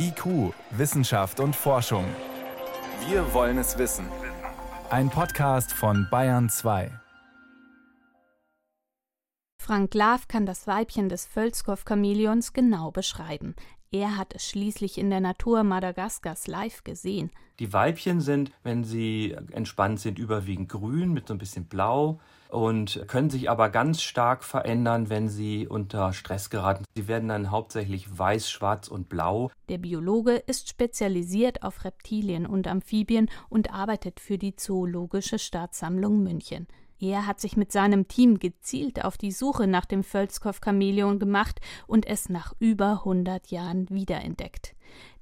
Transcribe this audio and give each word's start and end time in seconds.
IQ, 0.00 0.54
Wissenschaft 0.70 1.40
und 1.40 1.56
Forschung. 1.56 2.04
Wir 3.08 3.34
wollen 3.34 3.58
es 3.58 3.78
wissen. 3.78 4.06
Ein 4.90 5.10
Podcast 5.10 5.72
von 5.72 6.06
Bayern 6.08 6.48
2. 6.48 6.92
Frank 9.60 9.94
Lav 9.94 10.28
kann 10.28 10.46
das 10.46 10.68
Weibchen 10.68 11.08
des 11.08 11.26
Völzkow-Chamäleons 11.26 12.52
genau 12.52 12.92
beschreiben. 12.92 13.56
Er 13.90 14.16
hat 14.16 14.36
es 14.36 14.48
schließlich 14.48 14.98
in 14.98 15.10
der 15.10 15.20
Natur 15.20 15.64
Madagaskars 15.64 16.46
live 16.46 16.84
gesehen. 16.84 17.32
Die 17.58 17.72
Weibchen 17.72 18.20
sind, 18.20 18.52
wenn 18.62 18.84
sie 18.84 19.36
entspannt 19.50 19.98
sind, 19.98 20.20
überwiegend 20.20 20.68
grün 20.68 21.12
mit 21.12 21.26
so 21.26 21.34
ein 21.34 21.38
bisschen 21.38 21.64
blau 21.64 22.20
und 22.48 23.04
können 23.06 23.30
sich 23.30 23.50
aber 23.50 23.68
ganz 23.70 24.02
stark 24.02 24.44
verändern, 24.44 25.10
wenn 25.10 25.28
sie 25.28 25.66
unter 25.66 26.12
Stress 26.12 26.50
geraten. 26.50 26.84
Sie 26.96 27.08
werden 27.08 27.28
dann 27.28 27.50
hauptsächlich 27.50 28.18
weiß, 28.18 28.50
schwarz 28.50 28.88
und 28.88 29.08
blau. 29.08 29.50
Der 29.68 29.78
Biologe 29.78 30.32
ist 30.32 30.68
spezialisiert 30.68 31.62
auf 31.62 31.84
Reptilien 31.84 32.46
und 32.46 32.66
Amphibien 32.66 33.30
und 33.48 33.72
arbeitet 33.72 34.20
für 34.20 34.38
die 34.38 34.56
Zoologische 34.56 35.38
Staatssammlung 35.38 36.22
München. 36.22 36.66
Er 37.00 37.26
hat 37.26 37.38
sich 37.38 37.56
mit 37.56 37.70
seinem 37.70 38.08
Team 38.08 38.40
gezielt 38.40 39.04
auf 39.04 39.16
die 39.16 39.30
Suche 39.30 39.68
nach 39.68 39.84
dem 39.84 40.02
Völzkow-Chamäleon 40.02 41.20
gemacht 41.20 41.60
und 41.86 42.06
es 42.06 42.28
nach 42.28 42.54
über 42.58 43.02
100 43.04 43.48
Jahren 43.52 43.88
wiederentdeckt. 43.88 44.74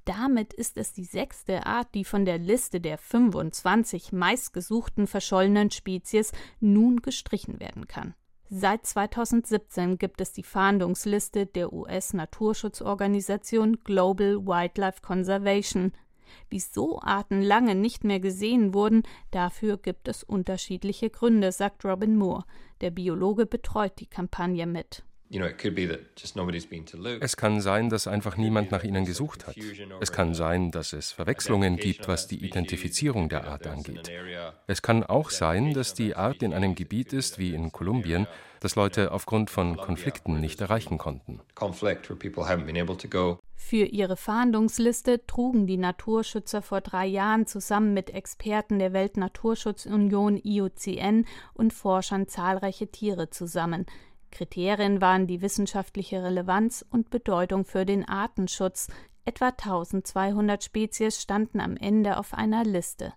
Damit 0.07 0.53
ist 0.53 0.77
es 0.77 0.93
die 0.93 1.03
sechste 1.03 1.65
Art, 1.65 1.93
die 1.93 2.05
von 2.05 2.23
der 2.23 2.37
Liste 2.37 2.79
der 2.79 2.97
25 2.97 4.13
meistgesuchten 4.13 5.05
verschollenen 5.05 5.69
Spezies 5.69 6.31
nun 6.61 7.01
gestrichen 7.01 7.59
werden 7.59 7.89
kann. 7.89 8.13
Seit 8.49 8.85
2017 8.85 9.97
gibt 9.97 10.21
es 10.21 10.31
die 10.31 10.43
Fahndungsliste 10.43 11.45
der 11.45 11.73
US-Naturschutzorganisation 11.73 13.83
Global 13.83 14.47
Wildlife 14.47 15.01
Conservation. 15.01 15.91
Wieso 16.49 17.01
Arten 17.01 17.41
lange 17.41 17.75
nicht 17.75 18.05
mehr 18.05 18.21
gesehen 18.21 18.73
wurden, 18.73 19.03
dafür 19.31 19.75
gibt 19.75 20.07
es 20.07 20.23
unterschiedliche 20.23 21.09
Gründe, 21.09 21.51
sagt 21.51 21.83
Robin 21.83 22.15
Moore. 22.15 22.45
Der 22.79 22.91
Biologe 22.91 23.45
betreut 23.45 23.99
die 23.99 24.07
Kampagne 24.07 24.67
mit. 24.67 25.03
Es 27.19 27.37
kann 27.37 27.61
sein, 27.61 27.89
dass 27.89 28.07
einfach 28.07 28.37
niemand 28.37 28.71
nach 28.71 28.83
ihnen 28.83 29.05
gesucht 29.05 29.47
hat. 29.47 29.55
Es 29.99 30.11
kann 30.11 30.33
sein, 30.33 30.71
dass 30.71 30.93
es 30.93 31.11
Verwechslungen 31.11 31.77
gibt, 31.77 32.07
was 32.07 32.27
die 32.27 32.45
Identifizierung 32.45 33.27
der 33.27 33.45
Art 33.47 33.67
angeht. 33.67 34.09
Es 34.67 34.81
kann 34.81 35.03
auch 35.03 35.29
sein, 35.29 35.73
dass 35.73 35.93
die 35.93 36.15
Art 36.15 36.41
in 36.43 36.53
einem 36.53 36.75
Gebiet 36.75 37.13
ist, 37.13 37.39
wie 37.39 37.53
in 37.53 37.71
Kolumbien, 37.71 38.27
das 38.59 38.75
Leute 38.75 39.11
aufgrund 39.11 39.49
von 39.49 39.77
Konflikten 39.77 40.39
nicht 40.39 40.61
erreichen 40.61 40.97
konnten. 40.97 41.41
Für 43.55 43.85
ihre 43.85 44.17
Fahndungsliste 44.17 45.25
trugen 45.25 45.67
die 45.67 45.77
Naturschützer 45.77 46.61
vor 46.61 46.81
drei 46.81 47.05
Jahren 47.05 47.47
zusammen 47.47 47.93
mit 47.93 48.11
Experten 48.11 48.79
der 48.79 48.93
Weltnaturschutzunion 48.93 50.39
IUCN 50.43 51.25
und 51.53 51.73
Forschern 51.73 52.27
zahlreiche 52.27 52.87
Tiere 52.87 53.29
zusammen. 53.29 53.85
Kriterien 54.37 55.01
waren 55.01 55.25
die 55.25 55.41
wissenschaftliche 55.41 56.23
Relevanz 56.23 56.85
und 56.91 57.09
Bedeutung 57.09 57.65
für 57.65 57.87
den 57.87 58.07
Artenschutz. 58.07 58.87
Etwa 59.25 59.47
1200 59.47 60.63
Spezies 60.63 61.19
standen 61.19 61.59
am 61.59 61.75
Ende 61.75 62.19
auf 62.19 62.35
einer 62.35 62.63
Liste. 62.63 63.13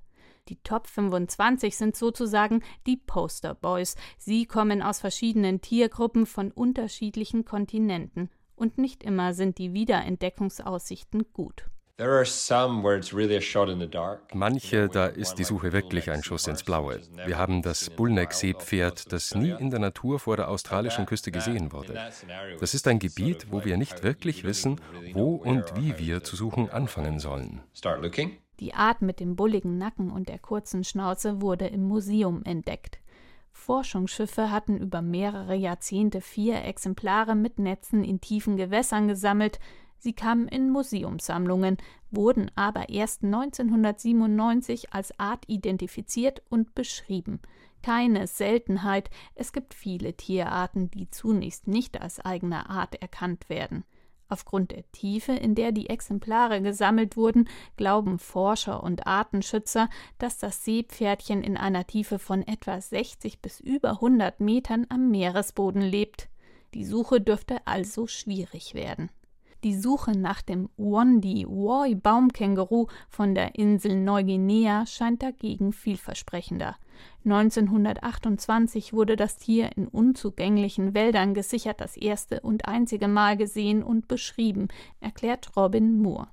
Die 0.48 0.56
Top 0.62 0.86
25 0.86 1.76
sind 1.76 1.94
sozusagen 1.94 2.62
die 2.86 2.96
Poster 2.96 3.54
Boys. 3.54 3.96
Sie 4.16 4.46
kommen 4.46 4.80
aus 4.80 5.00
verschiedenen 5.00 5.60
Tiergruppen 5.60 6.24
von 6.24 6.50
unterschiedlichen 6.52 7.44
Kontinenten. 7.44 8.30
Und 8.56 8.78
nicht 8.78 9.02
immer 9.02 9.34
sind 9.34 9.58
die 9.58 9.74
Wiederentdeckungsaussichten 9.74 11.34
gut. 11.34 11.66
Manche, 14.32 14.88
da 14.88 15.06
ist 15.06 15.34
die 15.34 15.44
Suche 15.44 15.72
wirklich 15.72 16.10
ein 16.10 16.22
Schuss 16.22 16.46
ins 16.46 16.62
Blaue. 16.62 17.00
Wir 17.26 17.36
haben 17.38 17.62
das 17.62 17.90
Bullneck-Seepferd, 17.90 19.12
das 19.12 19.34
nie 19.34 19.50
in 19.50 19.70
der 19.70 19.80
Natur 19.80 20.18
vor 20.18 20.36
der 20.36 20.48
australischen 20.48 21.06
Küste 21.06 21.30
gesehen 21.30 21.72
wurde. 21.72 21.98
Das 22.58 22.74
ist 22.74 22.88
ein 22.88 22.98
Gebiet, 22.98 23.48
wo 23.50 23.64
wir 23.64 23.76
nicht 23.76 24.02
wirklich 24.02 24.44
wissen, 24.44 24.80
wo 25.12 25.34
und 25.34 25.64
wie 25.76 25.98
wir 25.98 26.22
zu 26.22 26.36
suchen 26.36 26.70
anfangen 26.70 27.18
sollen. 27.18 27.60
Die 28.60 28.74
Art 28.74 29.00
mit 29.02 29.20
dem 29.20 29.36
bulligen 29.36 29.78
Nacken 29.78 30.10
und 30.10 30.28
der 30.28 30.38
kurzen 30.38 30.84
Schnauze 30.84 31.40
wurde 31.40 31.66
im 31.66 31.82
Museum 31.82 32.42
entdeckt. 32.44 32.98
Forschungsschiffe 33.52 34.50
hatten 34.50 34.78
über 34.78 35.02
mehrere 35.02 35.54
Jahrzehnte 35.54 36.20
vier 36.20 36.64
Exemplare 36.64 37.34
mit 37.34 37.58
Netzen 37.58 38.04
in 38.04 38.20
tiefen 38.20 38.56
Gewässern 38.56 39.08
gesammelt, 39.08 39.58
Sie 40.00 40.14
kamen 40.14 40.48
in 40.48 40.70
Museumssammlungen, 40.70 41.76
wurden 42.10 42.50
aber 42.56 42.88
erst 42.88 43.22
1997 43.22 44.94
als 44.94 45.18
Art 45.20 45.44
identifiziert 45.46 46.42
und 46.48 46.74
beschrieben. 46.74 47.38
Keine 47.82 48.26
Seltenheit, 48.26 49.10
es 49.34 49.52
gibt 49.52 49.74
viele 49.74 50.14
Tierarten, 50.14 50.90
die 50.90 51.10
zunächst 51.10 51.68
nicht 51.68 52.00
als 52.00 52.18
eigene 52.18 52.70
Art 52.70 52.94
erkannt 53.02 53.50
werden. 53.50 53.84
Aufgrund 54.30 54.70
der 54.70 54.90
Tiefe, 54.92 55.32
in 55.32 55.54
der 55.54 55.70
die 55.72 55.90
Exemplare 55.90 56.62
gesammelt 56.62 57.16
wurden, 57.16 57.48
glauben 57.76 58.18
Forscher 58.18 58.82
und 58.82 59.06
Artenschützer, 59.06 59.90
dass 60.18 60.38
das 60.38 60.64
Seepferdchen 60.64 61.42
in 61.42 61.58
einer 61.58 61.86
Tiefe 61.86 62.18
von 62.18 62.46
etwa 62.46 62.80
60 62.80 63.42
bis 63.42 63.60
über 63.60 63.90
100 63.90 64.40
Metern 64.40 64.86
am 64.88 65.10
Meeresboden 65.10 65.82
lebt. 65.82 66.28
Die 66.72 66.84
Suche 66.84 67.20
dürfte 67.20 67.58
also 67.66 68.06
schwierig 68.06 68.74
werden. 68.74 69.10
Die 69.62 69.78
Suche 69.78 70.12
nach 70.12 70.40
dem 70.40 70.70
Wondi 70.78 71.44
Woi 71.46 71.94
Baumkänguru 71.94 72.86
von 73.10 73.34
der 73.34 73.56
Insel 73.56 73.94
Neuguinea 73.94 74.86
scheint 74.86 75.22
dagegen 75.22 75.72
vielversprechender. 75.74 76.76
1928 77.24 78.94
wurde 78.94 79.16
das 79.16 79.36
Tier 79.36 79.70
in 79.76 79.86
unzugänglichen 79.86 80.94
Wäldern 80.94 81.34
gesichert 81.34 81.80
das 81.80 81.98
erste 81.98 82.40
und 82.40 82.66
einzige 82.66 83.08
Mal 83.08 83.36
gesehen 83.36 83.82
und 83.82 84.08
beschrieben, 84.08 84.68
erklärt 85.00 85.54
Robin 85.56 86.00
Moore. 86.00 86.28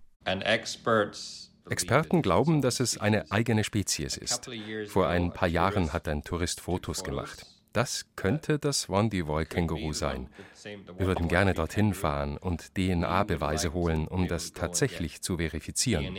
Experten 1.70 2.22
glauben, 2.22 2.62
dass 2.62 2.80
es 2.80 2.98
eine 2.98 3.30
eigene 3.30 3.66
Spezies 3.66 4.16
ist. 4.16 4.50
Vor 4.88 5.08
ein 5.08 5.34
paar 5.34 5.50
Jahren 5.50 5.92
hat 5.92 6.08
ein 6.08 6.24
Tourist 6.24 6.62
Fotos 6.62 7.04
gemacht. 7.04 7.46
Das 7.78 8.08
könnte 8.16 8.58
das 8.58 8.90
Wondivoy-Känguru 8.90 9.94
sein. 9.94 10.30
Wir 10.64 11.06
würden 11.06 11.28
gerne 11.28 11.54
dorthin 11.54 11.94
fahren 11.94 12.40
und 12.40 12.74
DNA-Beweise 12.74 13.72
holen, 13.72 14.08
um 14.08 14.28
das 14.28 14.54
tatsächlich 14.54 15.22
zu 15.22 15.38
verifizieren. 15.38 16.16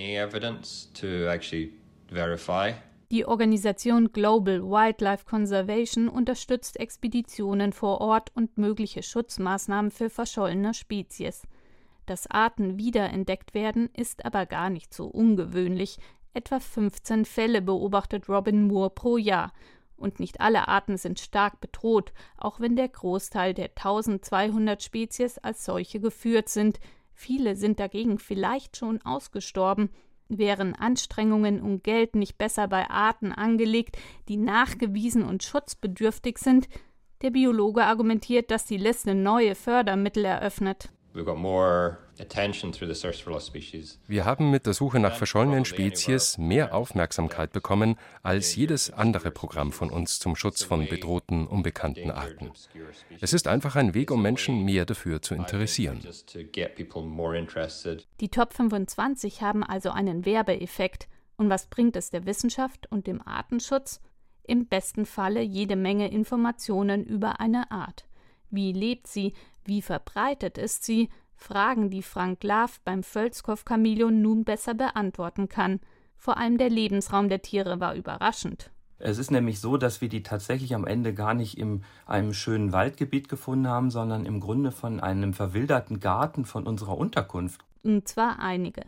Die 3.11 3.25
Organisation 3.27 4.13
Global 4.13 4.63
Wildlife 4.63 5.25
Conservation 5.25 6.09
unterstützt 6.09 6.79
Expeditionen 6.79 7.73
vor 7.73 8.01
Ort 8.01 8.31
und 8.37 8.57
mögliche 8.57 9.03
Schutzmaßnahmen 9.03 9.91
für 9.91 10.11
verschollene 10.11 10.75
Spezies. 10.75 11.43
Dass 12.07 12.31
Arten 12.31 12.79
wiederentdeckt 12.79 13.53
werden, 13.55 13.91
ist 13.97 14.25
aber 14.25 14.47
gar 14.47 14.71
nicht 14.71 14.95
so 14.95 15.07
ungewöhnlich. 15.07 15.99
Etwa 16.35 16.61
15 16.61 17.25
Fälle 17.25 17.63
beobachtet 17.63 18.29
Robin 18.29 18.69
Moore 18.69 18.91
pro 18.91 19.17
Jahr 19.17 19.53
und 19.99 20.21
nicht 20.21 20.41
alle 20.41 20.69
Arten 20.69 20.97
sind 20.97 21.21
stark 21.21 21.61
bedroht, 21.61 22.13
auch 22.37 22.61
wenn 22.61 22.77
der 22.77 22.89
Großteil 22.89 23.55
der 23.55 23.71
1200 23.71 24.83
Spezies 24.83 25.39
als 25.39 25.65
solche 25.65 26.01
geführt 26.01 26.49
sind. 26.49 26.81
Viele 27.13 27.57
sind 27.57 27.81
dagegen 27.81 28.19
vielleicht 28.19 28.77
schon 28.77 29.03
ausgestorben. 29.03 29.91
Wären 30.29 30.75
Anstrengungen 30.75 31.61
und 31.61 31.83
Geld 31.83 32.15
nicht 32.15 32.39
besser 32.39 32.69
bei 32.69 32.89
Arten 32.91 33.33
angelegt, 33.33 33.97
die 34.29 34.37
nachgewiesen 34.37 35.25
und 35.25 35.43
schutzbedürftig 35.43 36.39
sind? 36.39 36.69
Der 37.23 37.31
Biologe 37.31 37.85
argumentiert, 37.85 38.51
dass 38.51 38.65
die 38.65 38.77
Liste 38.77 39.15
neue 39.15 39.55
Fördermittel 39.55 40.25
eröffnet. 40.25 40.91
Wir 44.07 44.25
haben 44.25 44.51
mit 44.51 44.67
der 44.67 44.75
Suche 44.75 44.99
nach 44.99 45.17
verschollenen 45.17 45.65
Spezies 45.65 46.39
mehr 46.39 46.75
Aufmerksamkeit 46.75 47.53
bekommen 47.53 47.97
als 48.23 48.55
jedes 48.57 48.91
andere 48.93 49.31
Programm 49.31 49.73
von 49.73 49.91
uns 49.91 50.19
zum 50.19 50.37
Schutz 50.37 50.63
von 50.63 50.87
bedrohten, 50.87 51.47
unbekannten 51.47 52.11
Arten. 52.11 52.51
Es 53.21 53.33
ist 53.33 53.49
einfach 53.49 53.77
ein 53.77 53.95
Weg, 53.95 54.11
um 54.11 54.23
Menschen 54.23 54.65
mehr 54.65 54.85
dafür 54.85 55.23
zu 55.23 55.35
interessieren. 55.35 56.01
Die 58.21 58.29
Top 58.29 58.53
25 58.53 59.43
haben 59.43 59.65
also 59.65 59.91
einen 59.91 60.25
Werbeeffekt. 60.25 61.09
Und 61.37 61.51
was 61.51 61.67
bringt 61.67 61.95
es 61.97 62.11
der 62.11 62.27
Wissenschaft 62.27 62.91
und 62.91 63.07
dem 63.07 63.27
Artenschutz? 63.27 64.01
Im 64.43 64.67
besten 64.67 65.07
Falle 65.07 65.43
jede 65.43 65.77
Menge 65.77 66.11
Informationen 66.11 67.05
über 67.05 67.39
eine 67.39 67.71
Art. 67.71 68.07
Wie 68.51 68.73
lebt 68.73 69.07
sie? 69.07 69.35
Wie 69.69 69.83
verbreitet 69.83 70.57
ist 70.57 70.85
sie? 70.85 71.11
Fragen, 71.37 71.91
die 71.91 72.01
Frank 72.03 72.43
Lav 72.43 72.81
beim 72.87 73.03
Völzkow-Chamäleon 73.03 74.23
nun 74.23 74.45
besser 74.45 74.73
beantworten 74.73 75.51
kann. 75.51 75.81
Vor 76.17 76.39
allem 76.39 76.57
der 76.57 76.71
Lebensraum 76.71 77.29
der 77.29 77.43
Tiere 77.43 77.79
war 77.79 77.95
überraschend. 77.95 78.71
Es 78.99 79.19
ist 79.19 79.31
nämlich 79.31 79.61
so, 79.61 79.77
dass 79.77 80.01
wir 80.01 80.09
die 80.09 80.23
tatsächlich 80.23 80.75
am 80.75 80.87
Ende 80.87 81.13
gar 81.13 81.35
nicht 81.35 81.59
in 81.59 81.85
einem 82.07 82.33
schönen 82.33 82.73
Waldgebiet 82.73 83.29
gefunden 83.29 83.69
haben, 83.69 83.91
sondern 83.91 84.25
im 84.25 84.41
Grunde 84.41 84.73
von 84.73 85.01
einem 85.01 85.35
verwilderten 85.35 86.01
Garten 86.01 86.47
von 86.47 86.67
unserer 86.67 86.97
Unterkunft. 86.97 87.61
Und 87.83 88.09
zwar 88.09 88.39
einige. 88.39 88.87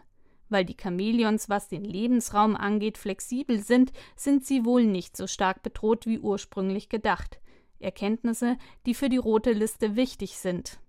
Weil 0.48 0.64
die 0.64 0.78
Chamäleons, 0.80 1.50
was 1.50 1.68
den 1.68 1.84
Lebensraum 1.84 2.56
angeht, 2.56 2.96
flexibel 2.96 3.60
sind, 3.60 3.92
sind 4.16 4.46
sie 4.46 4.64
wohl 4.64 4.86
nicht 4.86 5.14
so 5.14 5.26
stark 5.26 5.62
bedroht 5.62 6.06
wie 6.06 6.18
ursprünglich 6.18 6.88
gedacht. 6.88 7.38
Erkenntnisse, 7.80 8.56
die 8.86 8.94
für 8.94 9.08
die 9.08 9.16
rote 9.16 9.52
Liste 9.52 9.96
wichtig 9.96 10.38
sind. 10.38 10.80